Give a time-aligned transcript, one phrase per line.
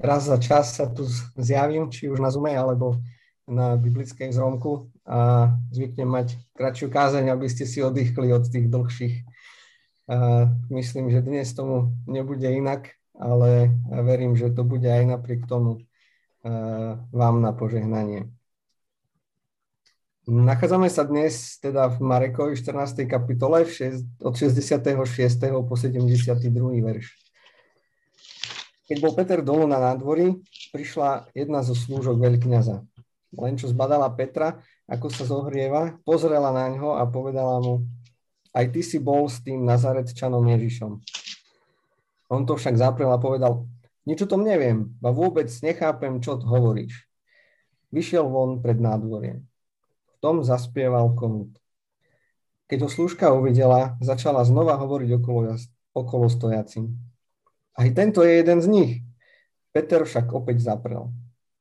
[0.00, 1.04] raz za čas sa tu
[1.36, 2.98] zjavím, či už na Zume, alebo
[3.44, 9.16] na biblickej zromku a zvyknem mať kratšiu kázeň, aby ste si oddychli od tých dlhších.
[10.10, 15.84] A myslím, že dnes tomu nebude inak, ale verím, že to bude aj napriek tomu
[17.12, 18.32] vám na požehnanie.
[20.30, 23.02] Nachádzame sa dnes teda v Marekovi 14.
[23.10, 23.66] kapitole
[24.22, 24.94] od 66.
[25.66, 26.38] po 72.
[26.86, 27.29] verš.
[28.90, 30.42] Keď bol Peter dolu na nádvorí,
[30.74, 32.82] prišla jedna zo slúžok veľkňaza.
[33.38, 34.58] Len čo zbadala Petra,
[34.90, 37.86] ako sa zohrieva, pozrela na ňo a povedala mu,
[38.50, 40.98] aj ty si bol s tým Nazaretčanom Ježišom.
[42.34, 43.70] On to však zaprel a povedal,
[44.02, 47.06] nič o tom neviem, a vôbec nechápem, čo hovoríš.
[47.94, 49.46] Vyšiel von pred nádvorie
[50.20, 51.56] tom zaspieval komút.
[52.68, 55.58] Keď ho slúžka uvidela, začala znova hovoriť okolo,
[55.96, 56.94] okolo stojacím.
[57.78, 58.92] Aj tento je jeden z nich.
[59.70, 61.10] Peter však opäť zaprel.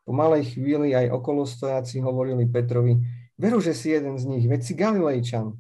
[0.05, 2.98] Po malej chvíli aj okolo stojaci hovorili Petrovi,
[3.38, 5.54] veru, že si jeden z nich, veď si Galilejčan.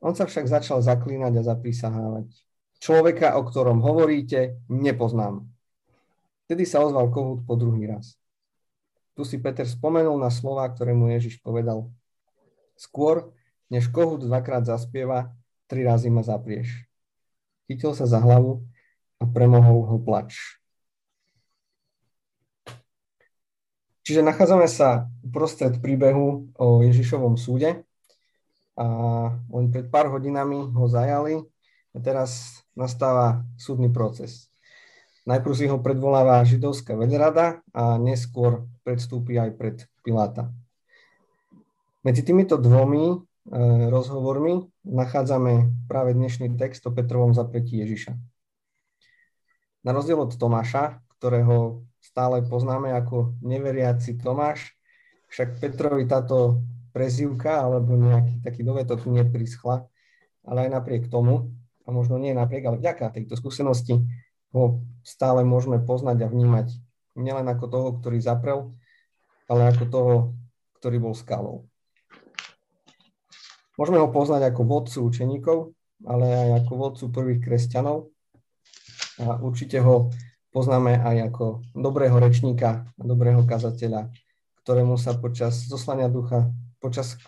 [0.00, 2.32] On sa však začal zaklínať a zaprísahávať.
[2.80, 5.44] Človeka, o ktorom hovoríte, nepoznám.
[6.48, 8.16] Vtedy sa ozval kohút po druhý raz.
[9.12, 11.92] Tu si Peter spomenul na slova, ktoré mu Ježiš povedal.
[12.80, 13.28] Skôr,
[13.68, 15.36] než kohút dvakrát zaspieva,
[15.68, 16.88] tri razy ma zaprieš.
[17.68, 18.64] Chytil sa za hlavu
[19.20, 20.60] a premohol ho plač.
[24.00, 27.84] Čiže nachádzame sa uprostred príbehu o Ježišovom súde
[28.74, 28.86] a
[29.36, 31.44] len pred pár hodinami ho zajali
[31.92, 34.50] a teraz nastáva súdny proces.
[35.28, 40.48] Najprv si ho predvoláva židovská veľrada a neskôr predstúpi aj pred Piláta.
[42.00, 43.16] Medzi týmito dvomi e,
[43.92, 48.29] rozhovormi nachádzame práve dnešný text o Petrovom zapretí Ježiša.
[49.80, 54.76] Na rozdiel od Tomáša, ktorého stále poznáme ako neveriaci Tomáš,
[55.32, 59.86] však Petrovi táto prezivka alebo nejaký taký dovetok neprischla,
[60.44, 61.54] ale aj napriek tomu,
[61.86, 63.98] a možno nie napriek, ale vďaka tejto skúsenosti
[64.54, 66.70] ho stále môžeme poznať a vnímať
[67.18, 68.74] nielen ako toho, ktorý zaprel,
[69.50, 70.14] ale ako toho,
[70.78, 71.66] ktorý bol skalou.
[73.80, 75.58] Môžeme ho poznať ako vodcu učeníkov,
[76.04, 78.12] ale aj ako vodcu prvých kresťanov.
[79.20, 80.08] A určite ho
[80.50, 84.08] poznáme aj ako dobrého rečníka, dobrého kazateľa,
[84.64, 86.48] ktorému sa počas zoslania ducha,
[86.80, 87.20] počas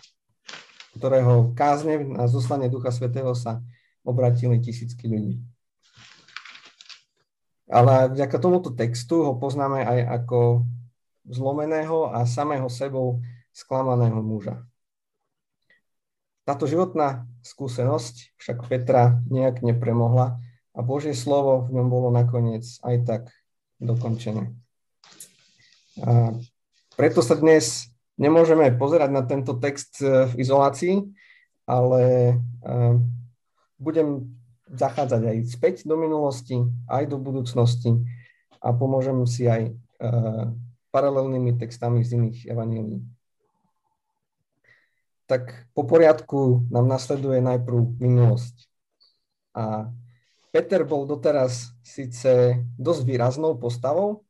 [0.97, 3.61] ktorého kázne a zoslanie ducha svetého sa
[4.05, 5.41] obratili tisícky ľudí.
[7.71, 10.67] Ale vďaka tomuto textu ho poznáme aj ako
[11.25, 13.23] zlomeného a samého sebou
[13.55, 14.61] sklamaného muža.
[16.43, 20.42] Táto životná skúsenosť však Petra nejak nepremohla
[20.73, 23.23] a Božie slovo v ňom bolo nakoniec aj tak
[23.77, 24.53] dokončené.
[26.01, 26.33] A
[26.97, 30.95] preto sa dnes nemôžeme pozerať na tento text e, v izolácii,
[31.69, 32.35] ale e,
[33.77, 34.33] budem
[34.73, 36.57] zachádzať aj späť do minulosti,
[36.89, 37.93] aj do budúcnosti
[38.57, 39.73] a pomôžem si aj e,
[40.89, 43.01] paralelnými textami z iných evanílií
[45.33, 48.55] tak po poriadku nám nasleduje najprv minulosť.
[49.57, 49.89] A
[50.53, 54.21] Peter bol doteraz síce dosť výraznou postavou,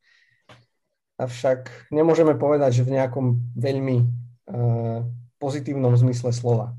[1.19, 5.03] avšak nemôžeme povedať, že v nejakom veľmi uh,
[5.35, 6.71] pozitívnom zmysle slova.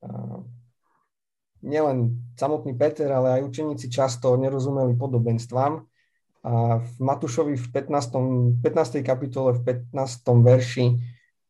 [0.00, 0.48] Uh,
[1.60, 5.84] nielen samotný Peter, ale aj učeníci často nerozumeli podobenstvám.
[6.40, 8.64] A v Matúšovi v 15.
[8.64, 9.04] 15.
[9.04, 10.24] kapitole v 15.
[10.40, 10.96] verši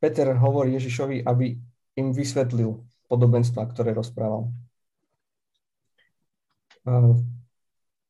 [0.02, 1.54] Peter hovorí Ježišovi, aby
[1.94, 4.50] im vysvetlil podobenstva, ktoré rozprával.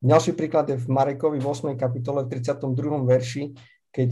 [0.00, 1.76] Ďalší príklad je v Marekovi v 8.
[1.76, 3.04] kapitole v 32.
[3.04, 3.52] verši,
[3.92, 4.10] keď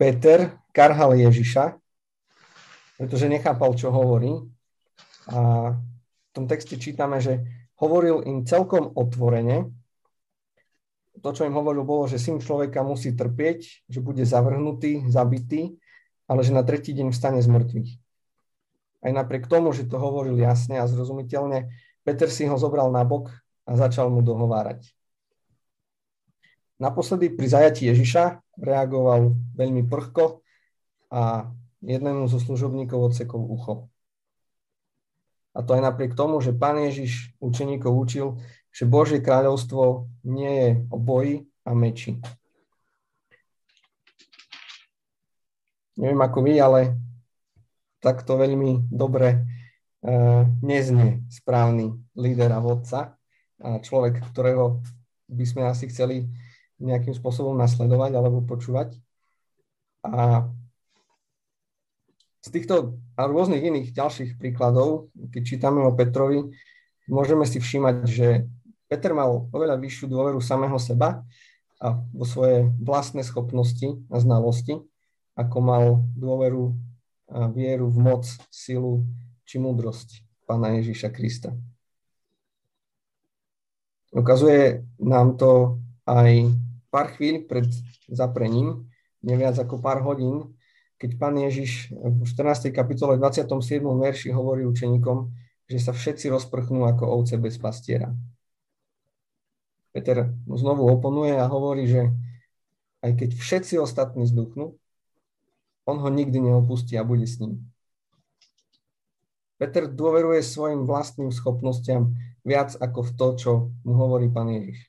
[0.00, 0.38] Peter
[0.72, 1.76] karhal Ježiša,
[2.96, 4.32] pretože nechápal, čo hovorí.
[5.28, 7.44] A v tom texte čítame, že
[7.76, 9.68] hovoril im celkom otvorene.
[11.20, 15.76] To, čo im hovoril, bolo, že syn človeka musí trpieť, že bude zavrhnutý, zabitý
[16.26, 17.90] ale že na tretí deň vstane z mŕtvych.
[19.06, 21.70] Aj napriek tomu, že to hovoril jasne a zrozumiteľne,
[22.02, 23.30] Peter si ho zobral na bok
[23.66, 24.86] a začal mu dohovárať.
[26.78, 30.44] Naposledy pri zajatí Ježiša reagoval veľmi prchko
[31.10, 31.50] a
[31.82, 33.88] jednému zo služobníkov odsekol ucho.
[35.56, 38.36] A to aj napriek tomu, že pán Ježiš učeníkov učil,
[38.68, 42.20] že Božie kráľovstvo nie je o boji a meči,
[45.96, 46.80] neviem ako vy, ale
[48.04, 49.42] takto veľmi dobre
[50.04, 53.16] uh, neznie správny líder a vodca
[53.60, 54.80] človek, ktorého
[55.26, 56.28] by sme asi chceli
[56.76, 58.96] nejakým spôsobom nasledovať alebo počúvať.
[60.04, 60.46] A
[62.44, 66.52] z týchto a rôznych iných ďalších príkladov, keď čítame o Petrovi,
[67.08, 68.46] môžeme si všímať, že
[68.86, 71.26] Peter mal oveľa vyššiu dôveru samého seba
[71.82, 74.78] a vo svoje vlastné schopnosti a znalosti,
[75.34, 76.76] ako mal dôveru
[77.26, 78.22] a vieru v moc,
[78.54, 79.02] silu
[79.42, 81.50] či múdrosť Pána Ježíša Krista.
[84.16, 85.76] Ukazuje nám to
[86.08, 86.48] aj
[86.88, 87.68] pár chvíľ pred
[88.08, 88.88] zaprením,
[89.20, 90.56] neviac ako pár hodín,
[90.96, 92.72] keď pán Ježiš v 14.
[92.72, 93.84] kapitole 27.
[93.84, 95.28] verši hovorí učeníkom,
[95.68, 98.08] že sa všetci rozprchnú ako ovce bez pastiera.
[99.92, 102.08] Peter znovu oponuje a hovorí, že
[103.04, 104.80] aj keď všetci ostatní zduchnú,
[105.84, 107.68] on ho nikdy neopustí a bude s ním.
[109.60, 112.16] Peter dôveruje svojim vlastným schopnostiam
[112.46, 113.50] viac ako v to, čo
[113.82, 114.86] mu hovorí pán Ježiš.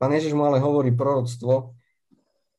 [0.00, 1.76] Pán Ježiš mu ale hovorí proroctvo,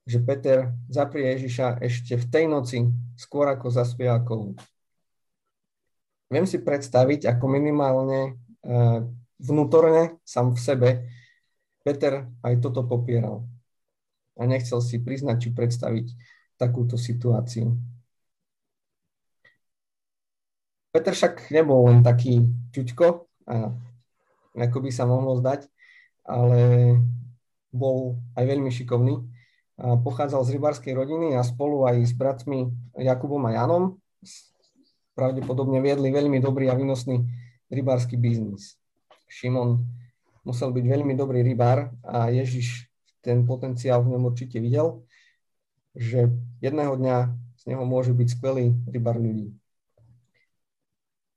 [0.06, 2.86] že Peter zaprie Ježiša ešte v tej noci,
[3.18, 4.62] skôr ako zaspieva kohút.
[6.30, 9.02] Viem si predstaviť, ako minimálne eh,
[9.42, 10.90] vnútorne, sám v sebe,
[11.82, 13.46] Peter aj toto popieral.
[14.38, 16.08] A nechcel si priznať či predstaviť
[16.58, 17.78] takúto situáciu.
[20.96, 23.06] Peter však nebol len taký ťuťko,
[24.56, 25.68] ako by sa mohlo zdať,
[26.24, 26.96] ale
[27.76, 29.20] bol aj veľmi šikovný.
[29.76, 34.00] A pochádzal z rybárskej rodiny a spolu aj s bratmi Jakubom a Janom
[35.20, 37.28] pravdepodobne viedli veľmi dobrý a výnosný
[37.68, 38.80] rybársky biznis.
[39.28, 39.84] Šimon
[40.48, 42.88] musel byť veľmi dobrý rybár a Ježiš
[43.20, 45.04] ten potenciál v ňom určite videl,
[45.92, 46.32] že
[46.64, 47.18] jedného dňa
[47.60, 49.52] z neho môže byť skvelý rybár ľudí.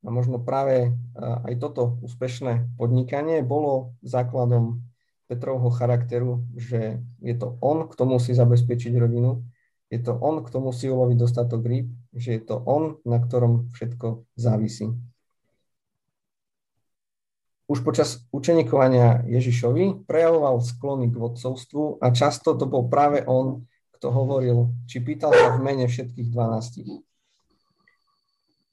[0.09, 4.81] A možno práve aj toto úspešné podnikanie bolo základom
[5.29, 9.45] Petrovho charakteru, že je to on, kto musí zabezpečiť rodinu,
[9.93, 14.25] je to on, kto musí uloviť dostatok rýb, že je to on, na ktorom všetko
[14.33, 14.97] závisí.
[17.69, 23.69] Už počas učenikovania Ježišovi prejavoval sklony k vodcovstvu a často to bol práve on,
[24.01, 27.05] kto hovoril, či pýtal sa v mene všetkých dvanástich.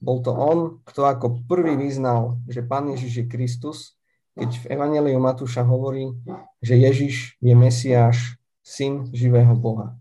[0.05, 3.97] Bol to on, kto ako prvý vyznal, že Pán Ježiš je Kristus,
[4.37, 6.13] keď v Evangeliu Matúša hovorí,
[6.61, 9.97] že Ježiš je Mesiáš, syn živého Boha.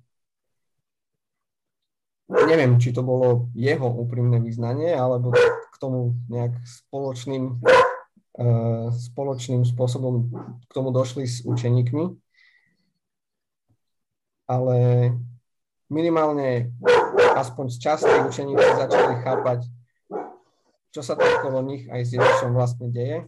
[2.29, 5.33] Neviem, či to bolo jeho úprimné vyznanie, alebo
[5.73, 10.33] k tomu nejak spoločným, uh, spoločným spôsobom
[10.65, 12.17] k tomu došli s učeníkmi.
[14.49, 14.77] Ale
[15.93, 16.73] minimálne
[17.37, 19.69] aspoň z časti učeníci začali chápať,
[20.95, 23.27] čo sa to okolo nich aj s Ježišom vlastne deje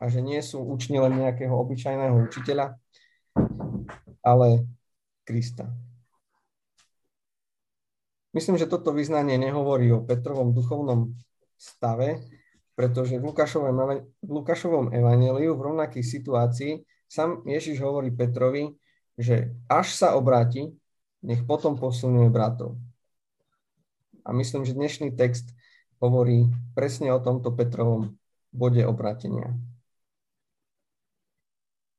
[0.00, 2.80] a že nie sú učni len nejakého obyčajného učiteľa,
[4.24, 4.64] ale
[5.28, 5.68] Krista.
[8.32, 11.12] Myslím, že toto vyznanie nehovorí o Petrovom duchovnom
[11.60, 12.24] stave,
[12.72, 13.76] pretože v Lukášovom,
[14.24, 16.80] v Lukášovom evaneliu v rovnakej situácii
[17.12, 18.72] sám Ježiš hovorí Petrovi,
[19.20, 20.72] že až sa obráti,
[21.20, 22.80] nech potom posilňuje bratov.
[24.24, 25.52] A myslím, že dnešný text
[26.02, 28.18] hovorí presne o tomto Petrovom
[28.50, 29.54] bode obratenia.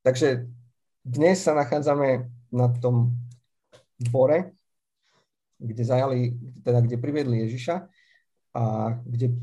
[0.04, 0.52] Takže
[1.08, 3.16] dnes sa nachádzame na tom
[3.95, 4.52] dvore,
[5.56, 7.76] kde zajali, teda kde priviedli Ježiša
[8.54, 8.64] a
[9.07, 9.40] kde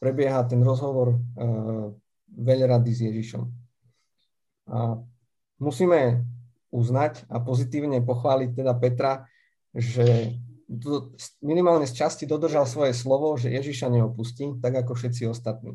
[0.00, 1.92] prebieha ten rozhovor uh,
[2.32, 3.44] veľrady s Ježišom.
[4.72, 4.96] A
[5.60, 6.24] musíme
[6.72, 9.28] uznať a pozitívne pochváliť teda Petra,
[9.76, 10.32] že
[10.70, 11.10] do,
[11.42, 15.74] minimálne z časti dodržal svoje slovo, že Ježiša neopustí, tak ako všetci ostatní.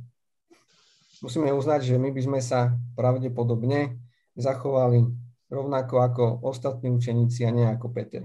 [1.20, 4.00] Musíme uznať, že my by sme sa pravdepodobne
[4.40, 5.12] zachovali
[5.52, 8.24] rovnako ako ostatní učeníci a nie ako Peter.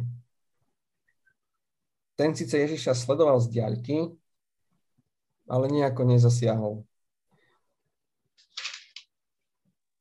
[2.14, 3.96] Ten síce Ježiša sledoval z diaľky,
[5.50, 6.74] ale nejako nezasiahol.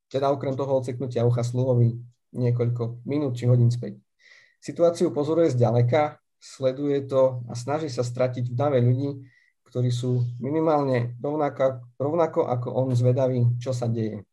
[0.10, 1.98] Teda okrem toho odseknutia ucha sluhovi
[2.34, 3.98] niekoľko minút či hodín späť.
[4.62, 9.28] Situáciu pozoruje zďaleka, sleduje to a snaží sa stratiť v dave ľudí,
[9.70, 14.26] ktorí sú minimálne rovnako, rovnako ako on zvedaví, čo sa deje.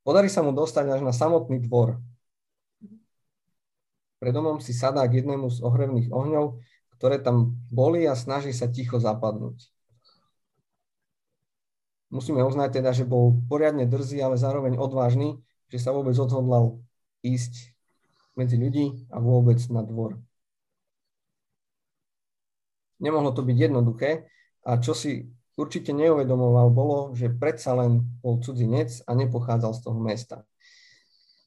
[0.00, 2.00] Podarí sa mu dostať až na samotný dvor.
[4.16, 6.60] Pred domom si sadá k jednému z ohrevných ohňov,
[6.96, 9.68] ktoré tam boli a snaží sa ticho zapadnúť.
[12.10, 15.38] Musíme uznať teda, že bol poriadne drzý, ale zároveň odvážny,
[15.70, 16.82] že sa vôbec odhodlal
[17.22, 17.69] ísť
[18.40, 20.16] medzi ľudí a vôbec na dvor.
[23.04, 24.32] Nemohlo to byť jednoduché
[24.64, 25.28] a čo si
[25.60, 30.36] určite neuvedomoval, bolo, že predsa len bol cudzinec a nepochádzal z toho mesta.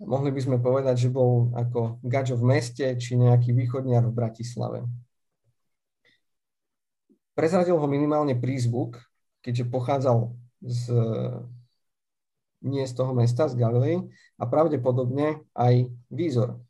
[0.03, 4.79] Mohli by sme povedať, že bol ako gačo v meste či nejaký východniar v Bratislave.
[7.33, 9.01] Prezradil ho minimálne prízvuk,
[9.41, 10.81] keďže pochádzal z,
[12.61, 14.05] nie z toho mesta, z Galilei,
[14.37, 16.61] a pravdepodobne aj výzor.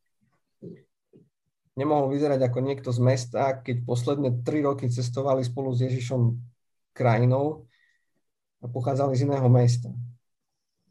[1.74, 6.38] Nemohol vyzerať ako niekto z mesta, keď posledné tri roky cestovali spolu s Ježišom
[6.94, 7.66] krajinou
[8.62, 9.90] a pochádzali z iného mesta.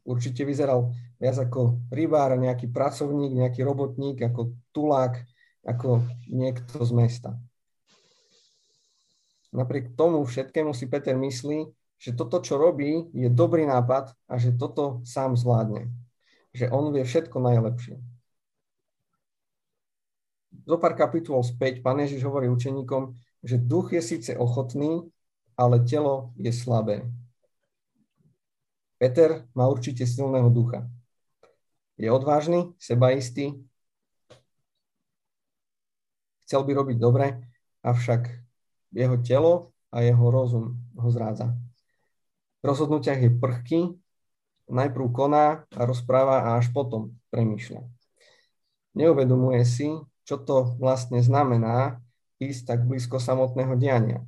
[0.03, 0.91] Určite vyzeral
[1.23, 5.23] viac ako rybár, nejaký pracovník, nejaký robotník, ako tulák,
[5.63, 7.39] ako niekto z mesta.
[9.55, 11.71] Napriek tomu všetkému si Peter myslí,
[12.03, 15.87] že toto, čo robí, je dobrý nápad a že toto sám zvládne.
[16.51, 18.12] Že on vie všetko najlepšie.
[20.63, 25.11] Zo pár kapitol späť pán Ježiš hovorí učeníkom, že duch je síce ochotný,
[25.59, 27.05] ale telo je slabé.
[29.03, 30.87] Peter má určite silného ducha.
[31.99, 33.59] Je odvážny, sebaistý,
[36.47, 37.43] chcel by robiť dobre,
[37.83, 38.31] avšak
[38.95, 41.51] jeho telo a jeho rozum ho zrádza.
[42.63, 43.81] V rozhodnutiach je prchký,
[44.71, 47.83] najprv koná a rozpráva a až potom premýšľa.
[48.95, 49.91] Neuvedomuje si,
[50.23, 52.03] čo to vlastne znamená
[52.39, 54.23] ísť tak blízko samotného diania.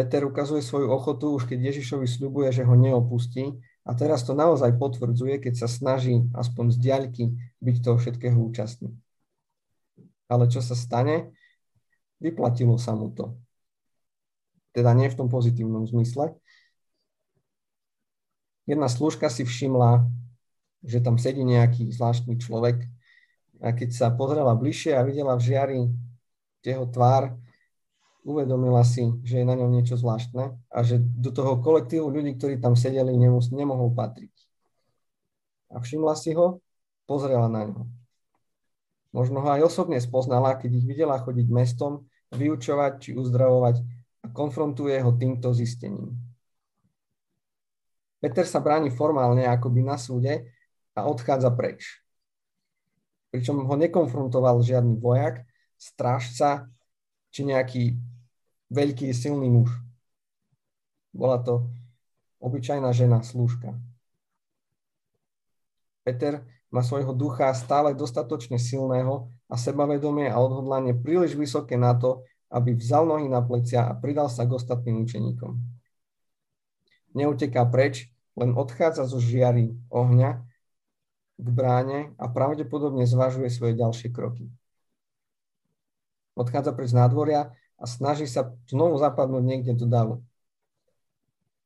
[0.00, 4.76] Peter ukazuje svoju ochotu už keď Ježišovi sľubuje, že ho neopustí a teraz to naozaj
[4.80, 7.24] potvrdzuje, keď sa snaží aspoň z diaľky
[7.60, 8.96] byť toho všetkého účastný.
[10.30, 11.34] Ale čo sa stane?
[12.22, 13.36] Vyplatilo sa mu to.
[14.70, 16.38] Teda nie v tom pozitívnom zmysle.
[18.70, 20.06] Jedna služka si všimla,
[20.86, 22.86] že tam sedí nejaký zvláštny človek
[23.60, 25.78] a keď sa pozrela bližšie a videla v žiari
[26.64, 27.36] jeho tvár,
[28.24, 32.60] uvedomila si, že je na ňom niečo zvláštne a že do toho kolektívu ľudí, ktorí
[32.60, 34.32] tam sedeli, nemus, nemohol patriť.
[35.72, 36.60] A všimla si ho,
[37.08, 37.88] pozrela na ňo.
[39.10, 43.82] Možno ho aj osobne spoznala, keď ich videla chodiť mestom, vyučovať či uzdravovať
[44.22, 46.14] a konfrontuje ho týmto zistením.
[48.20, 50.52] Peter sa bráni formálne akoby na súde
[50.92, 52.04] a odchádza preč.
[53.30, 55.46] Pričom ho nekonfrontoval žiadny vojak,
[55.78, 56.66] strážca
[57.30, 57.94] či nejaký
[58.74, 59.70] veľký, silný muž.
[61.14, 61.70] Bola to
[62.42, 63.78] obyčajná žena, slúžka.
[66.02, 72.22] Peter má svojho ducha stále dostatočne silného a sebavedomie a odhodlanie príliš vysoké na to,
[72.50, 75.58] aby vzal nohy na plecia a pridal sa k ostatným učeníkom.
[77.14, 80.46] Neuteká preč, len odchádza zo žiary ohňa
[81.40, 84.52] k bráne a pravdepodobne zvažuje svoje ďalšie kroky.
[86.36, 90.14] Odchádza preč z nádvoria a snaží sa znovu zapadnúť niekde do davu.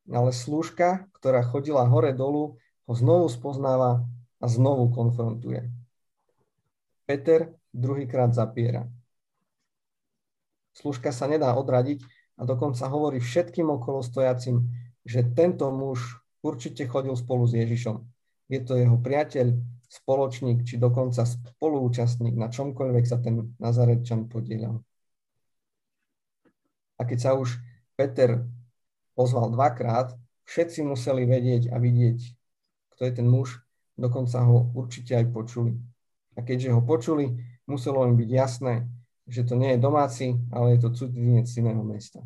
[0.07, 2.55] Ale slúžka, ktorá chodila hore-dolu,
[2.87, 4.05] ho znovu spoznáva
[4.39, 5.67] a znovu konfrontuje.
[7.03, 8.87] Peter druhýkrát zapiera.
[10.75, 12.03] Služka sa nedá odradiť
[12.39, 14.63] a dokonca hovorí všetkým okolostojacim,
[15.03, 18.14] že tento muž určite chodil spolu s Ježišom.
[18.49, 19.57] Je to jeho priateľ,
[19.89, 24.83] spoločník či dokonca spoluúčastník na čomkoľvek sa ten Nazaretčan podielal.
[26.99, 27.59] A keď sa už
[27.95, 28.43] Peter
[29.15, 32.19] ozval dvakrát, všetci museli vedieť a vidieť,
[32.95, 33.59] kto je ten muž,
[33.95, 35.75] dokonca ho určite aj počuli.
[36.35, 37.31] A keďže ho počuli,
[37.67, 38.87] muselo im byť jasné,
[39.25, 42.21] že to nie je domáci, ale je to cudzinec z iného mesta.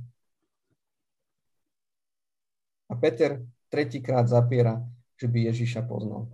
[2.89, 4.81] A Peter tretíkrát zapiera,
[5.19, 6.31] že by Ježiša poznal.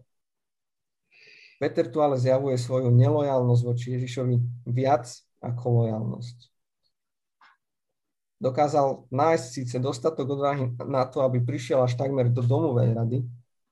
[1.58, 4.36] Peter tu ale zjavuje svoju nelojalnosť voči Ježišovi
[4.70, 5.10] viac
[5.42, 6.56] ako lojalnosť
[8.46, 13.18] dokázal nájsť síce dostatok odvahy na to, aby prišiel až takmer do domovej rady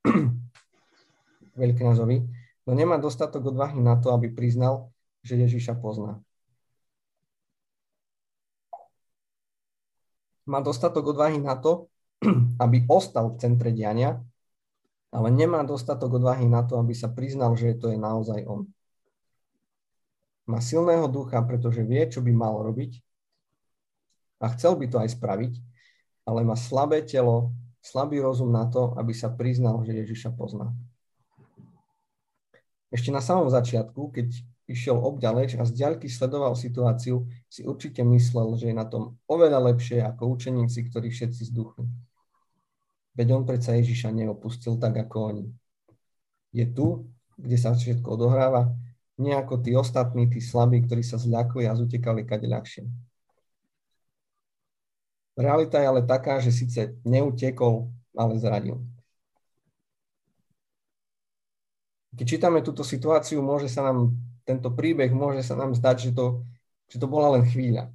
[1.62, 2.18] veľkňazovi,
[2.66, 4.90] no nemá dostatok odvahy na to, aby priznal,
[5.22, 6.24] že Ježiša pozná.
[10.44, 11.88] Má dostatok odvahy na to,
[12.64, 14.24] aby ostal v centre diania,
[15.14, 18.66] ale nemá dostatok odvahy na to, aby sa priznal, že to je naozaj on.
[20.50, 23.00] Má silného ducha, pretože vie, čo by mal robiť
[24.44, 25.54] a chcel by to aj spraviť,
[26.26, 30.74] ale má slabé telo, slabý rozum na to, aby sa priznal, že Ježiša pozná.
[32.92, 34.34] Ešte na samom začiatku, keď
[34.68, 39.74] išiel obďaleč a z ďalky sledoval situáciu, si určite myslel, že je na tom oveľa
[39.74, 41.86] lepšie ako učeníci, ktorí všetci zduchli.
[43.14, 45.46] Veď on predsa Ježiša neopustil tak ako oni.
[46.50, 47.06] Je tu,
[47.38, 48.74] kde sa všetko odohráva,
[49.22, 52.90] nie ako tí ostatní, tí slabí, ktorí sa zľakli a zutekali kade ľahšie.
[55.34, 58.82] Realita je ale taká, že síce neutekol, ale zradil.
[62.14, 64.14] Keď čítame túto situáciu, môže sa nám
[64.46, 66.46] tento príbeh, môže sa nám zdať, že to,
[66.86, 67.90] že to bola len chvíľa.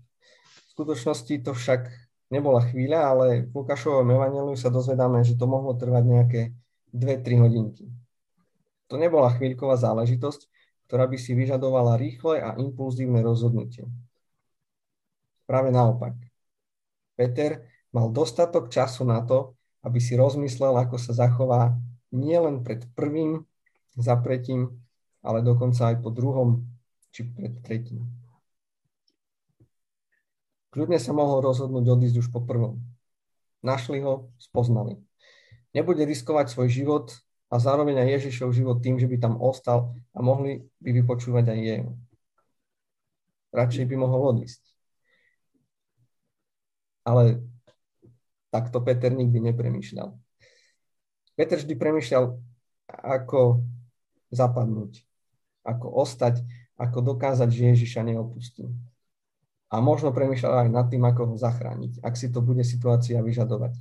[0.66, 1.86] V skutočnosti to však
[2.28, 6.40] nebola chvíľa, ale v Lukášovom evaneliu sa dozvedáme, že to mohlo trvať nejaké
[6.92, 7.84] 2-3 hodinky.
[8.88, 10.48] To nebola chvíľková záležitosť,
[10.88, 13.84] ktorá by si vyžadovala rýchle a impulzívne rozhodnutie.
[15.44, 16.16] Práve naopak.
[17.16, 21.76] Peter mal dostatok času na to, aby si rozmyslel, ako sa zachová
[22.12, 23.44] nielen pred prvým
[23.96, 24.80] zapretím,
[25.20, 26.64] ale dokonca aj po druhom
[27.12, 28.17] či pred tretím.
[30.68, 32.80] Kľudne sa mohol rozhodnúť odísť už po prvom.
[33.64, 35.00] Našli ho, spoznali.
[35.72, 37.06] Nebude riskovať svoj život
[37.48, 41.58] a zároveň aj Ježišov život tým, že by tam ostal a mohli by vypočúvať aj
[41.58, 41.92] jeho.
[43.52, 44.60] Radšej by mohol odísť.
[47.08, 47.40] Ale
[48.52, 50.12] takto Peter nikdy nepremýšľal.
[51.32, 52.36] Peter vždy premýšľal,
[52.88, 53.64] ako
[54.28, 55.06] zapadnúť,
[55.64, 56.44] ako ostať,
[56.76, 58.68] ako dokázať, že Ježiša neopustí.
[59.68, 63.76] A možno premýšľať aj nad tým, ako ho zachrániť, ak si to bude situácia vyžadovať.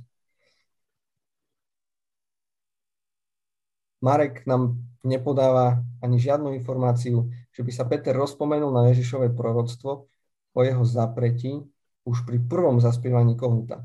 [3.98, 10.06] Marek nám nepodáva ani žiadnu informáciu, že by sa Peter rozpomenul na Ježišové proroctvo
[10.54, 11.58] o jeho zapretí
[12.06, 13.82] už pri prvom zaspievaní kohúta.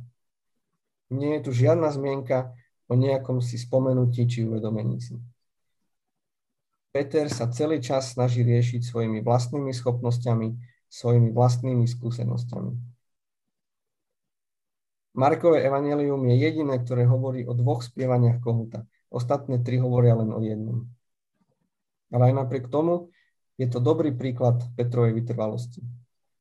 [1.09, 2.53] Nie je tu žiadna zmienka
[2.87, 5.17] o nejakom si spomenutí či uvedomení si.
[6.93, 12.93] Peter sa celý čas snaží riešiť svojimi vlastnými schopnosťami, svojimi vlastnými skúsenosťami.
[15.17, 18.85] Markové evanelium je jediné, ktoré hovorí o dvoch spievaniach kohuta.
[19.09, 20.89] Ostatné tri hovoria len o jednom.
[22.13, 23.09] Ale aj napriek tomu
[23.57, 25.81] je to dobrý príklad Petrovej vytrvalosti.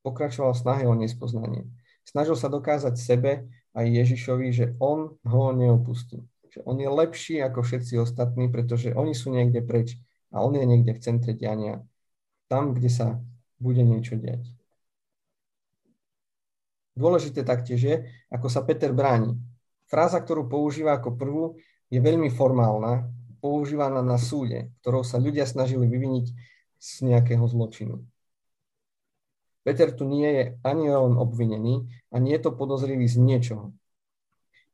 [0.05, 1.69] Pokračoval v snahe o nespoznanie.
[2.05, 6.25] Snažil sa dokázať sebe aj Ježišovi, že on ho neopustí.
[6.53, 9.97] Že on je lepší ako všetci ostatní, pretože oni sú niekde preč
[10.33, 11.85] a on je niekde v centre diania,
[12.49, 13.07] tam, kde sa
[13.63, 14.43] bude niečo diať.
[16.99, 17.97] Dôležité taktiež je,
[18.29, 19.39] ako sa Peter bráni.
[19.87, 21.45] Fráza, ktorú používa ako prvú,
[21.89, 23.07] je veľmi formálna,
[23.39, 26.27] používaná na súde, ktorou sa ľudia snažili vyviniť
[26.83, 28.03] z nejakého zločinu.
[29.63, 33.71] Peter tu nie je ani len obvinený, ani je to podozrivý z niečoho.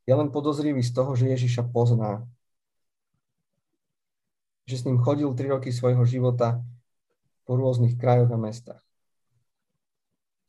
[0.09, 2.25] Je len podozrivý z toho, že Ježiša pozná
[4.69, 6.61] že s ním chodil 3 roky svojho života
[7.49, 8.83] po rôznych krajoch a mestách.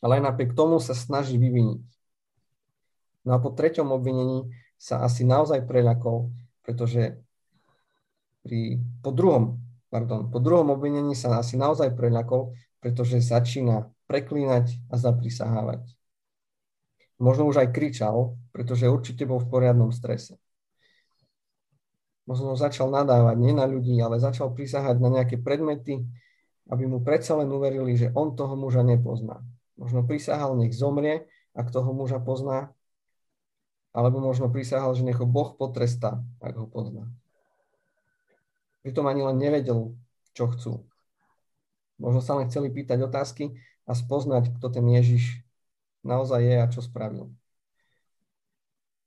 [0.04, 1.80] Ale aj napriek tomu sa snaží vyviniť.
[3.24, 6.28] No a po treťom obvinení sa asi naozaj preľakol,
[6.60, 7.16] pretože
[8.44, 12.52] pri, po, druhom, pardon, po druhom obvinení sa asi naozaj preľakol,
[12.84, 15.88] pretože začína preklínať a zaprisahávať.
[17.16, 20.36] Možno už aj kričal, pretože určite bol v poriadnom strese
[22.30, 26.06] možno začal nadávať nie na ľudí, ale začal prisahať na nejaké predmety,
[26.70, 29.42] aby mu predsa len uverili, že on toho muža nepozná.
[29.74, 32.70] Možno prisahal, nech zomrie, ak toho muža pozná,
[33.90, 37.11] alebo možno prisahal, že nech ho Boh potrestá, ak ho pozná.
[38.87, 39.98] Pritom ani len nevedel,
[40.33, 40.72] čo chcú.
[41.98, 45.42] Možno sa len chceli pýtať otázky a spoznať, kto ten Ježiš
[46.06, 47.28] naozaj je a čo spravil.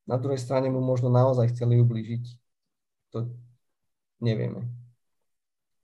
[0.04, 2.44] Na druhej strane mu možno naozaj chceli ublížiť
[3.14, 3.30] to
[4.18, 4.66] nevieme.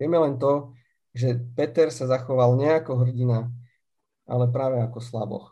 [0.02, 0.74] Vieme len to,
[1.20, 1.30] že
[1.60, 3.52] Peter sa zachoval nie ako hrdina,
[4.24, 5.46] ale práve ako slaboch.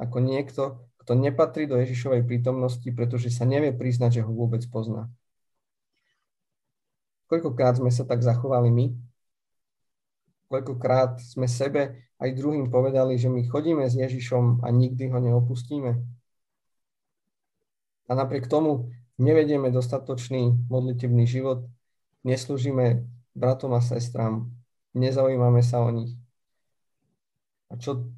[0.00, 5.12] Ako niekto, kto nepatrí do Ježišovej prítomnosti, pretože sa nevie priznať, že ho vôbec pozná.
[7.28, 8.86] Koľkokrát sme sa tak zachovali my?
[10.48, 16.00] Koľkokrát sme sebe aj druhým povedali, že my chodíme s Ježišom a nikdy ho neopustíme?
[18.10, 21.68] A napriek tomu nevedieme dostatočný modlitebný život,
[22.26, 23.06] neslúžime
[23.36, 24.50] bratom a sestram,
[24.94, 26.14] nezaujímame sa o nich.
[27.70, 28.10] A čo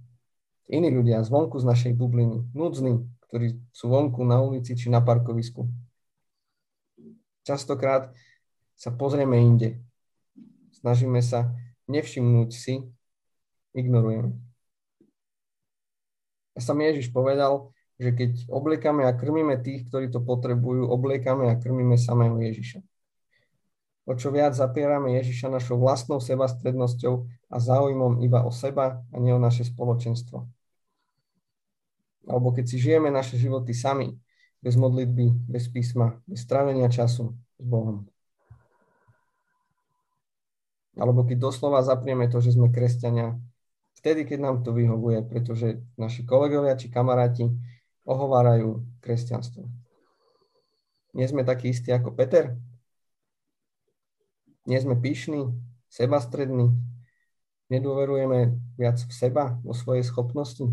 [0.72, 5.68] iní ľudia zvonku z našej bubliny, núdzni, ktorí sú vonku na ulici či na parkovisku.
[7.44, 8.12] Častokrát
[8.76, 9.80] sa pozrieme inde.
[10.80, 11.52] Snažíme sa
[11.88, 12.84] nevšimnúť si,
[13.76, 14.36] ignorujeme.
[16.52, 21.56] A sam Ježiš povedal, že keď obliekame a krmíme tých, ktorí to potrebujú, obliekame a
[21.56, 22.84] krmíme samého Ježiša.
[24.02, 29.30] O čo viac zapierame Ježiša našou vlastnou sebastrednosťou a záujmom iba o seba a nie
[29.30, 30.42] o naše spoločenstvo.
[32.26, 34.18] Alebo keď si žijeme naše životy sami,
[34.62, 38.06] bez modlitby, bez písma, bez strávenia času s Bohom.
[40.94, 43.38] Alebo keď doslova zaprieme to, že sme kresťania,
[43.98, 47.50] vtedy, keď nám to vyhovuje, pretože naši kolegovia či kamaráti
[48.06, 49.66] ohovárajú kresťanstvo.
[51.14, 52.54] Nie sme takí istí ako Peter?
[54.62, 55.50] Nie sme pyšní,
[55.90, 56.70] sebastrední?
[57.66, 60.70] Nedôverujeme viac v seba, vo svojej schopnosti?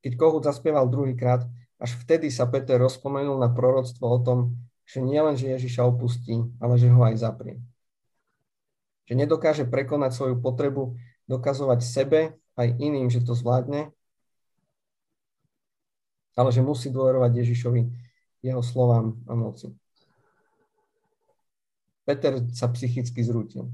[0.00, 1.44] Keď Kohut zaspieval druhýkrát,
[1.76, 4.38] až vtedy sa Peter rozpomenul na proroctvo o tom,
[4.88, 7.60] že nielen, že Ježiša opustí, ale že ho aj zaprie.
[9.04, 10.96] Že nedokáže prekonať svoju potrebu
[11.28, 12.20] dokazovať sebe
[12.56, 13.92] aj iným, že to zvládne,
[16.38, 18.07] ale že musí dôverovať Ježišovi,
[18.42, 19.74] jeho slovám a moci.
[22.08, 23.68] Peter sa psychicky zrútil.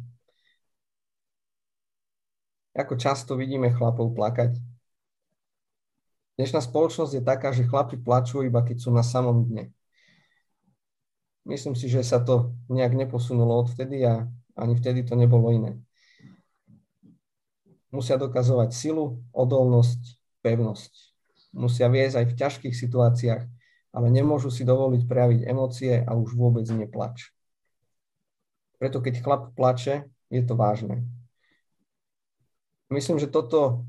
[2.74, 4.58] Ako často vidíme chlapov plakať.
[6.34, 9.70] Dnešná spoločnosť je taká, že chlapi plačú iba keď sú na samom dne.
[11.46, 14.26] Myslím si, že sa to nejak neposunulo odvtedy a
[14.58, 15.78] ani vtedy to nebolo iné.
[17.94, 20.92] Musia dokazovať silu, odolnosť, pevnosť.
[21.54, 23.42] Musia viesť aj v ťažkých situáciách,
[23.94, 27.30] ale nemôžu si dovoliť prejaviť emócie a už vôbec neplač.
[28.82, 31.06] Preto keď chlap plače, je to vážne.
[32.90, 33.86] Myslím, že toto,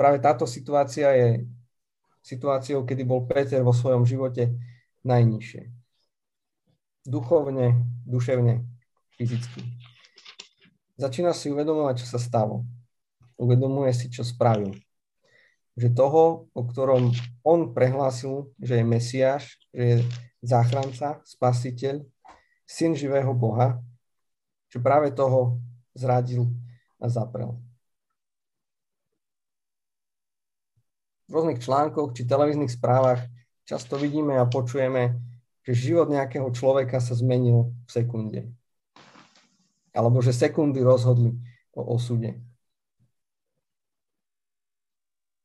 [0.00, 1.28] práve táto situácia je
[2.24, 4.56] situáciou, kedy bol Peter vo svojom živote
[5.04, 5.68] najnižšie.
[7.04, 8.64] Duchovne, duševne,
[9.20, 9.60] fyzicky.
[10.96, 12.64] Začína si uvedomovať, čo sa stalo
[13.42, 14.78] uvedomuje si, čo spravil.
[15.72, 19.96] Že toho, o ktorom on prehlásil, že je Mesiáš, že je
[20.44, 22.04] záchranca, spasiteľ,
[22.68, 23.80] syn živého Boha,
[24.68, 25.60] že práve toho
[25.96, 26.48] zradil
[27.00, 27.56] a zaprel.
[31.28, 33.24] V rôznych článkoch či televíznych správach
[33.64, 35.16] často vidíme a počujeme,
[35.64, 38.40] že život nejakého človeka sa zmenil v sekunde.
[39.96, 41.32] Alebo že sekundy rozhodli
[41.72, 42.51] o osude.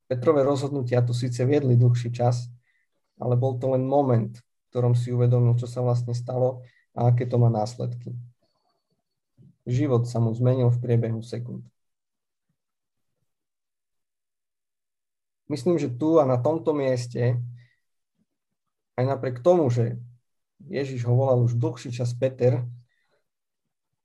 [0.08, 2.48] Petrové rozhodnutia tu síce viedli dlhší čas,
[3.20, 6.63] ale bol to len moment, v ktorom si uvedomil, čo sa vlastne stalo
[6.96, 8.15] a aké to má následky.
[9.67, 11.67] Život sa mu zmenil v priebehu sekúnd.
[15.52, 17.39] Myslím, že tu a na tomto mieste,
[18.96, 20.00] aj napriek tomu, že
[20.67, 22.63] Ježiš ho volal už dlhší čas Peter,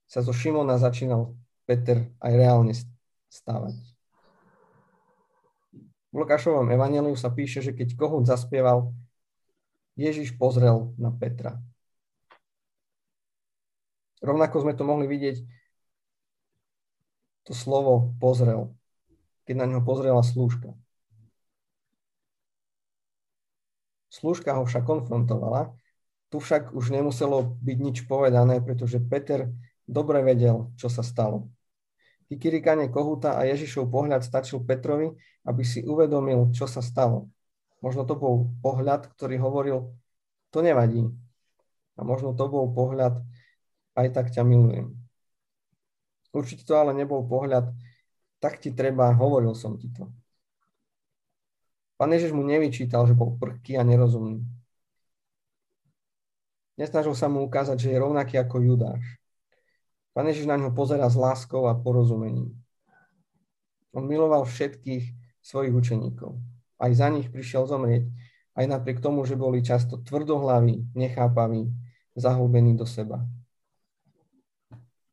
[0.07, 1.35] sa zo Šimona začínal
[1.65, 2.75] Peter aj reálne
[3.33, 3.92] stávať.
[6.13, 8.93] V Lukášovom evaneliu sa píše, že keď Kohút zaspieval,
[9.97, 11.57] Ježiš pozrel na Petra.
[14.21, 15.41] Rovnako sme to mohli vidieť
[17.43, 18.77] to slovo pozrel,
[19.49, 20.77] keď na ňo pozrela slúžka.
[24.13, 25.73] Slúžka ho však konfrontovala,
[26.29, 29.49] tu však už nemuselo byť nič povedané, pretože Peter
[29.89, 31.49] dobre vedel, čo sa stalo.
[32.31, 35.15] Kikirikanie kohúta a Ježišov pohľad stačil Petrovi,
[35.47, 37.31] aby si uvedomil, čo sa stalo.
[37.83, 39.91] Možno to bol pohľad, ktorý hovoril,
[40.55, 41.07] to nevadí.
[41.99, 43.21] A možno to bol pohľad,
[43.99, 44.95] aj tak ťa milujem.
[46.33, 47.69] Určite to ale nebol pohľad,
[48.41, 50.09] tak ti treba, hovoril som ti to.
[52.01, 54.43] Pán Ježiš mu nevyčítal, že bol prchký a nerozumný.
[56.75, 59.22] Nesnažil sa mu ukázať, že je rovnaký ako Judáš.
[60.13, 62.53] Pán Ježiš na ňo pozera s láskou a porozumením.
[63.97, 65.09] On miloval všetkých
[65.41, 66.37] svojich učeníkov.
[66.77, 68.09] Aj za nich prišiel zomrieť,
[68.53, 71.73] aj napriek tomu, že boli často tvrdohlaví, nechápaví,
[72.13, 73.25] zahlbení do seba.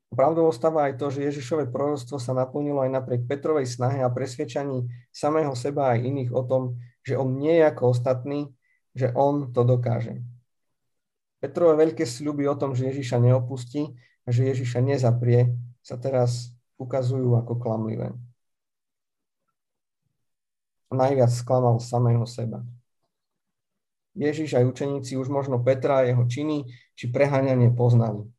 [0.10, 4.90] Pravdou ostáva aj to, že Ježišové proroctvo sa naplnilo aj napriek Petrovej snahe a presvedčaní
[5.16, 8.52] samého seba aj iných o tom, že on nie je ako ostatný,
[8.92, 10.20] že on to dokáže.
[11.40, 13.96] Petrové veľké sľuby o tom, že Ježiša neopustí,
[14.30, 15.50] a že Ježiša nezaprie,
[15.82, 18.14] sa teraz ukazujú ako klamlivé.
[20.94, 22.62] Najviac sklamal samého seba.
[24.14, 28.30] Ježiš aj učeníci už možno Petra a jeho činy či preháňanie poznali.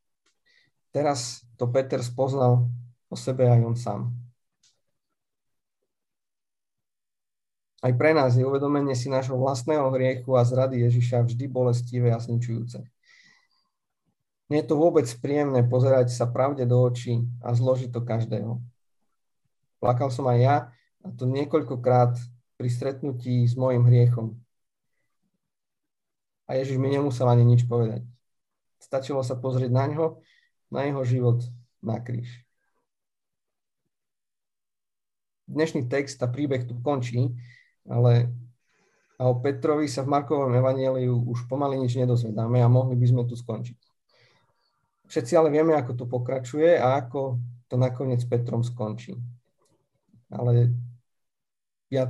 [0.94, 2.70] Teraz to Peter spoznal
[3.10, 4.00] o sebe aj on sám.
[7.82, 12.22] Aj pre nás je uvedomenie si nášho vlastného hriechu a zrady Ježiša vždy bolestivé a
[12.22, 12.86] zničujúce.
[14.50, 18.58] Nie je to vôbec príjemné pozerať sa pravde do očí a zložiť to každého.
[19.78, 20.56] Plakal som aj ja,
[21.00, 22.18] a to niekoľkokrát
[22.58, 24.36] pri stretnutí s mojim hriechom.
[26.50, 28.02] A Ježiš mi nemusel ani nič povedať.
[28.82, 30.18] Stačilo sa pozrieť na ňo,
[30.68, 31.38] na jeho život
[31.78, 32.42] na kríž.
[35.46, 37.32] Dnešný text a príbeh tu končí,
[37.86, 38.34] ale
[39.20, 43.22] a o Petrovi sa v Markovom evaneliu už pomaly nič nedozvedáme a mohli by sme
[43.28, 43.89] tu skončiť.
[45.10, 49.18] Všetci ale vieme, ako to pokračuje a ako to nakoniec Petrom skončí.
[50.30, 50.70] Ale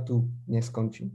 [0.05, 1.09] tu neskončí.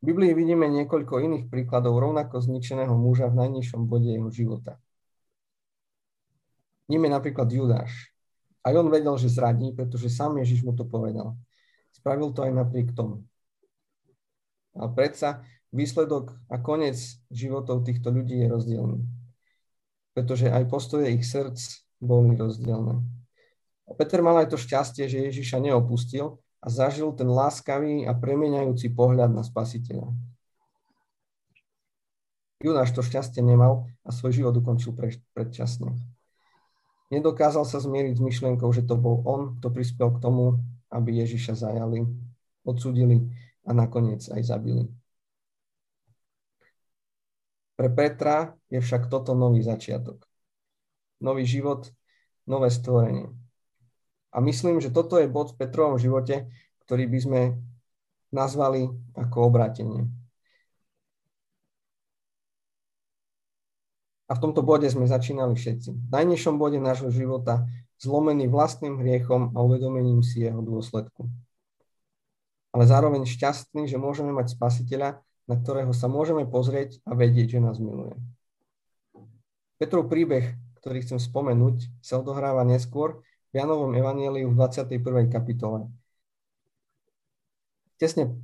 [0.00, 4.80] V Biblii vidíme niekoľko iných príkladov rovnako zničeného muža v najnižšom bode jeho života.
[6.88, 8.08] Ním napríklad Judáš.
[8.64, 11.36] Aj on vedel, že zradí, pretože sám Ježiš mu to povedal.
[11.92, 13.28] Spravil to aj napriek tomu.
[14.72, 16.96] A predsa výsledok a koniec
[17.28, 19.17] životov týchto ľudí je rozdielný.
[20.18, 21.62] Pretože aj postoje ich srdc
[22.02, 23.06] boli rozdielne.
[23.94, 29.30] Peter mal aj to šťastie, že Ježiša neopustil a zažil ten láskavý a premieňajúci pohľad
[29.30, 30.10] na spasiteľa.
[32.58, 35.94] Judáš to šťastie nemal a svoj život ukončil pre, predčasne.
[37.14, 40.58] Nedokázal sa zmieriť s myšlienkou, že to bol on, kto prispel k tomu,
[40.90, 42.02] aby Ježiša zajali,
[42.66, 43.30] odsudili
[43.62, 44.90] a nakoniec aj zabili.
[47.78, 50.26] Pre Petra je však toto nový začiatok.
[51.22, 51.86] Nový život,
[52.42, 53.30] nové stvorenie.
[54.34, 56.50] A myslím, že toto je bod v Petrovom živote,
[56.82, 57.40] ktorý by sme
[58.34, 60.10] nazvali ako obratenie.
[64.26, 65.88] A v tomto bode sme začínali všetci.
[65.94, 67.64] V najnižšom bode nášho života,
[68.02, 71.30] zlomený vlastným hriechom a uvedomením si jeho dôsledku.
[72.74, 77.64] Ale zároveň šťastný, že môžeme mať spasiteľa, na ktorého sa môžeme pozrieť a vedieť, že
[77.64, 78.12] nás miluje.
[79.80, 80.52] Petrov príbeh,
[80.84, 85.32] ktorý chcem spomenúť, sa odohráva neskôr v Janovom evanieliu v 21.
[85.32, 85.88] kapitole.
[87.96, 88.36] Tesne,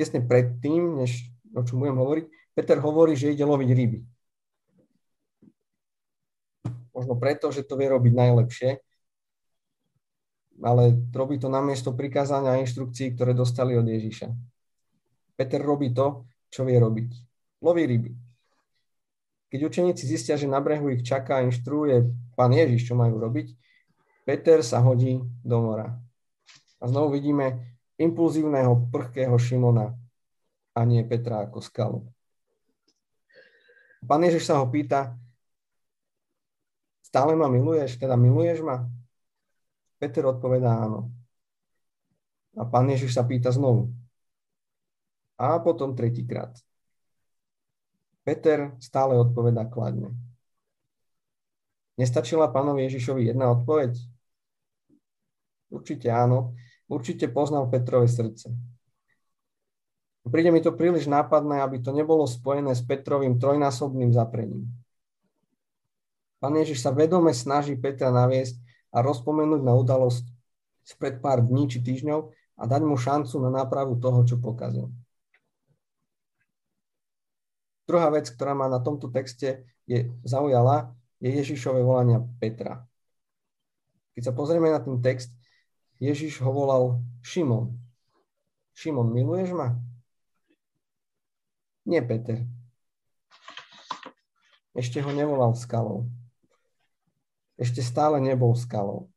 [0.00, 2.24] tesne predtým, než o čom budem hovoriť,
[2.56, 4.00] Peter hovorí, že ide loviť ryby.
[6.96, 8.70] Možno preto, že to vie robiť najlepšie,
[10.64, 14.55] ale robí to namiesto prikázania a inštrukcií, ktoré dostali od Ježiša.
[15.36, 17.10] Peter robí to, čo vie robiť.
[17.60, 18.12] Loví ryby.
[19.52, 23.54] Keď učeníci zistia, že na brehu ich čaká a inštruuje pán Ježiš, čo majú robiť,
[24.26, 25.94] Peter sa hodí do mora.
[26.82, 29.94] A znovu vidíme impulzívneho, prchkého Šimona
[30.76, 32.00] a nie Petra ako skalu.
[34.04, 35.16] Pán Ježiš sa ho pýta,
[37.00, 38.84] stále ma miluješ, teda miluješ ma?
[39.96, 41.08] Peter odpovedá áno.
[42.52, 43.95] A pán Ježiš sa pýta znovu.
[45.36, 46.56] A potom tretíkrát.
[48.24, 50.16] Peter stále odpovedá kladne.
[51.96, 53.96] Nestačila pánovi Ježišovi jedna odpoveď?
[55.72, 56.56] Určite áno.
[56.86, 58.52] Určite poznal Petrové srdce.
[60.26, 64.66] Príde mi to príliš nápadné, aby to nebolo spojené s Petrovým trojnásobným zaprením.
[66.42, 68.58] Pán Ježiš sa vedome snaží Petra naviesť
[68.90, 70.26] a rozpomenúť na udalosť
[70.82, 74.90] spred pár dní či týždňov a dať mu šancu na nápravu toho, čo pokazil.
[77.86, 80.90] Druhá vec, ktorá ma na tomto texte je, zaujala,
[81.22, 82.82] je Ježišové volania Petra.
[84.18, 85.30] Keď sa pozrieme na ten text,
[86.02, 87.78] Ježiš ho volal Šimon.
[88.76, 89.78] Šimon, miluješ ma?
[91.86, 92.42] Nie Peter.
[94.76, 96.10] Ešte ho nevolal skalou.
[97.56, 99.08] Ešte stále nebol skalou.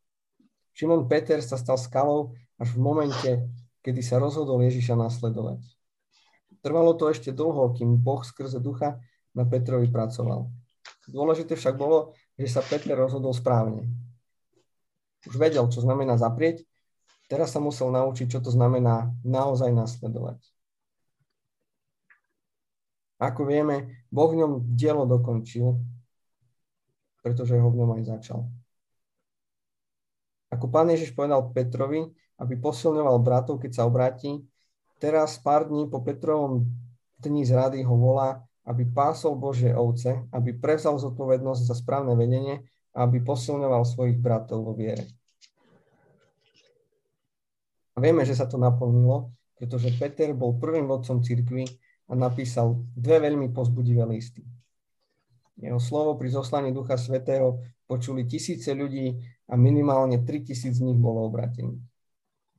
[0.71, 3.31] Šimon Peter sa stal skalou až v momente,
[3.83, 5.78] kedy sa rozhodol Ježiša nasledovať.
[6.59, 8.99] Trvalo to ešte dlho, kým Boh skrze ducha
[9.31, 10.51] na Petrovi pracoval.
[11.09, 13.89] Dôležité však bolo, že sa Peter rozhodol správne.
[15.25, 16.63] Už vedel, čo znamená zaprieť,
[17.27, 20.39] teraz sa musel naučiť, čo to znamená naozaj nasledovať.
[23.19, 25.75] Ako vieme, Boh v ňom dielo dokončil,
[27.19, 28.47] pretože ho v ňom aj začal.
[30.49, 34.39] Ako pán Ježiš povedal Petrovi, aby posilňoval bratov, keď sa obráti,
[34.99, 36.67] Teraz pár dní po Petrovom
[37.23, 43.07] dni zrady ho volá, aby pásol Božie ovce, aby prevzal zodpovednosť za správne vedenie a
[43.07, 45.07] aby posilňoval svojich bratov vo viere.
[47.95, 51.67] A vieme, že sa to naplnilo, pretože Peter bol prvým vodcom cirkvi
[52.07, 54.43] a napísal dve veľmi pozbudivé listy.
[55.59, 59.19] Jeho slovo pri zoslaní Ducha Svetého počuli tisíce ľudí
[59.51, 61.83] a minimálne 3000 z nich bolo obratených.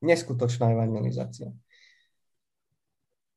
[0.05, 1.53] Neskutočná evangelizácia.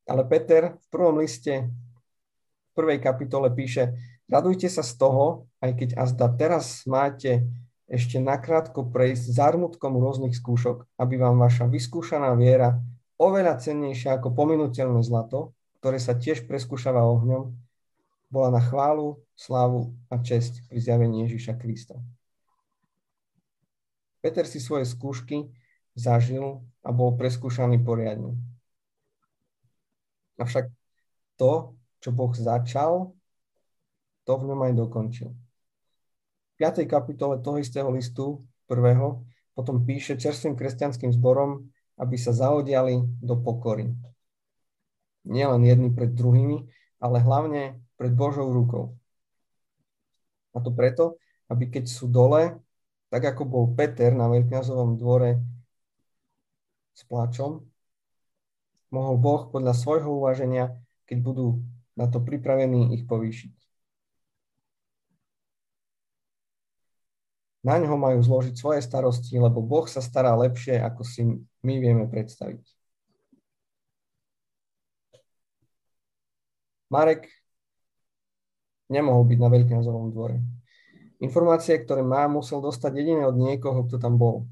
[0.04, 3.96] Ale Peter v prvom liste, v prvej kapitole píše,
[4.28, 7.48] radujte sa z toho, aj keď azda teraz máte
[7.88, 12.80] ešte nakrátko prejsť zármutkom rôznych skúšok, aby vám vaša vyskúšaná viera,
[13.22, 17.54] oveľa cennejšia ako pominuteľné zlato, ktoré sa tiež preskúšava ohňom,
[18.34, 22.02] bola na chválu, slávu a česť pri zjavení Ježíša Krista.
[24.26, 25.52] Peter si svoje skúšky
[25.94, 28.34] zažil a bol preskúšaný poriadne.
[30.38, 30.70] Avšak
[31.38, 33.14] to, čo Boh začal,
[34.24, 35.30] to v ňom aj dokončil.
[35.34, 36.86] V 5.
[36.86, 43.94] kapitole toho istého listu, prvého, potom píše čerstvým kresťanským zborom aby sa zaodiali do pokory.
[45.24, 46.66] Nielen jedni pred druhými,
[47.00, 48.98] ale hlavne pred Božou rukou.
[50.54, 51.18] A to preto,
[51.50, 52.58] aby keď sú dole,
[53.14, 55.38] tak ako bol Peter na veľkňazovom dvore
[56.94, 57.62] s pláčom,
[58.94, 60.78] mohol Boh podľa svojho uvaženia,
[61.10, 61.48] keď budú
[61.98, 63.54] na to pripravení, ich povýšiť.
[67.64, 71.24] Na ňo majú zložiť svoje starosti, lebo Boh sa stará lepšie, ako si
[71.64, 72.62] my vieme predstaviť.
[76.92, 77.26] Marek
[78.92, 80.38] nemohol byť na veľkňazovom dvore.
[81.24, 84.46] Informácie, ktoré má, musel dostať jedine od niekoho, kto tam bol.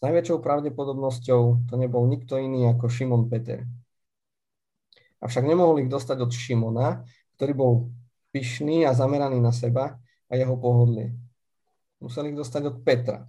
[0.00, 3.68] Najväčšou pravdepodobnosťou to nebol nikto iný ako Šimon Peter.
[5.20, 7.04] Avšak nemohol ich dostať od Šimona,
[7.36, 7.72] ktorý bol
[8.32, 11.12] pyšný a zameraný na seba a jeho pohodlie.
[12.00, 13.28] Museli ich dostať od Petra,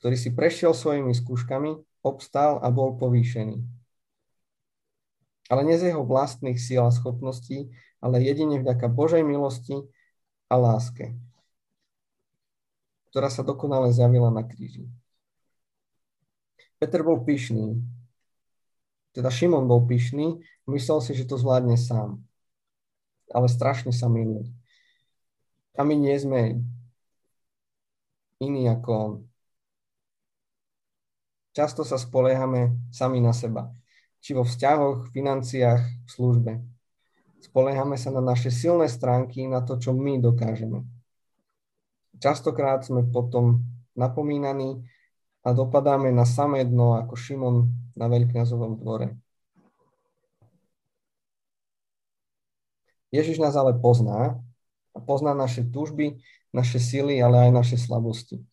[0.00, 3.60] ktorý si prešiel svojimi skúškami, obstal a bol povýšený.
[5.52, 7.68] Ale nie z jeho vlastných síl a schopností,
[8.00, 9.84] ale jedine vďaka Božej milosti
[10.48, 11.12] a láske,
[13.12, 14.88] ktorá sa dokonale zjavila na kríži.
[16.78, 17.78] Peter bol pyšný,
[19.18, 20.38] teda Šimon bol pyšný,
[20.70, 22.22] myslel si, že to zvládne sám.
[23.34, 24.46] Ale strašne sa milil.
[25.74, 26.62] A my nie sme
[28.38, 29.12] iný ako on.
[31.50, 33.74] Často sa spoliehame sami na seba,
[34.22, 36.52] či vo vzťahoch, financiách, v službe.
[37.42, 40.86] Spoliehame sa na naše silné stránky, na to, čo my dokážeme.
[42.22, 43.66] Častokrát sme potom
[43.98, 44.86] napomínaní
[45.42, 47.56] a dopadáme na samé dno ako Šimon
[47.94, 49.18] na veľkňazovom dvore.
[53.08, 54.36] Ježiš nás ale pozná
[54.92, 56.20] a pozná naše túžby,
[56.52, 58.44] naše sily, ale aj naše slabosti.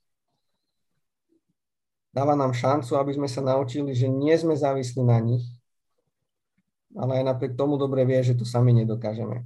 [2.16, 5.44] Dáva nám šancu, aby sme sa naučili, že nie sme závislí na nich,
[6.96, 9.44] ale aj napriek tomu dobre vie, že to sami nedokážeme.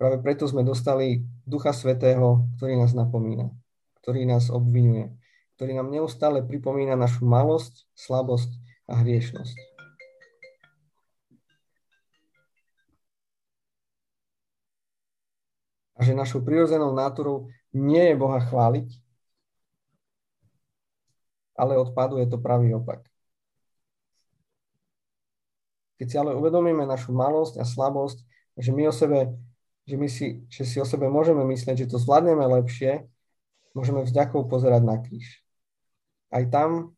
[0.00, 3.52] Práve preto sme dostali Ducha Svetého, ktorý nás napomína,
[4.00, 5.12] ktorý nás obvinuje,
[5.56, 8.50] ktorý nám neustále pripomína našu malosť, slabosť
[8.90, 9.72] a hriešnosť.
[16.02, 18.90] a že našou prirodzenou náturou nie je Boha chváliť,
[21.54, 23.06] ale odpadu je to pravý opak.
[26.02, 28.18] Keď si ale uvedomíme našu malosť a slabosť,
[28.58, 29.30] že my, o sebe,
[29.86, 33.06] že, my si, že si o sebe môžeme myslieť, že to zvládneme lepšie,
[33.72, 35.40] môžeme vzďakou pozerať na kríž.
[36.32, 36.96] Aj tam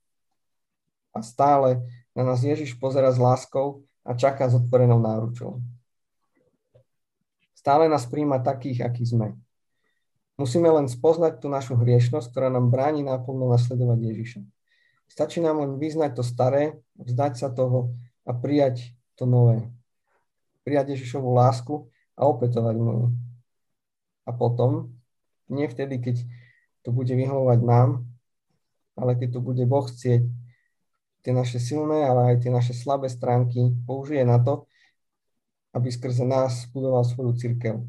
[1.15, 1.83] a stále
[2.15, 5.63] na nás Ježiš pozera s láskou a čaká s otvorenou náručou.
[7.55, 9.35] Stále nás príjma takých, akí sme.
[10.35, 14.41] Musíme len spoznať tú našu hriešnosť, ktorá nám bráni náplno nasledovať Ježiša.
[15.07, 17.95] Stačí nám len vyznať to staré, vzdať sa toho
[18.27, 19.71] a prijať to nové.
[20.67, 21.87] Prijať Ježišovú lásku
[22.19, 23.15] a opätovať mu
[24.27, 24.91] A potom,
[25.47, 26.17] nie vtedy, keď
[26.85, 28.05] to bude vyhovovať nám,
[28.95, 30.23] ale keď to bude Boh chcieť,
[31.25, 34.69] tie naše silné, ale aj tie naše slabé stránky použije na to,
[35.73, 37.81] aby skrze nás budoval svoju církev,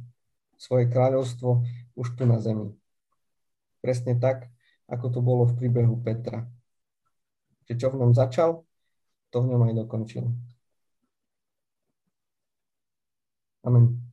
[0.55, 1.67] svoje kráľovstvo
[1.99, 2.71] už tu na zemi.
[3.83, 4.49] Presne tak,
[4.87, 6.47] ako to bolo v príbehu Petra.
[7.67, 8.63] Že čo v ňom začal,
[9.29, 10.25] to v ňom aj dokončil.
[13.65, 14.04] Amen.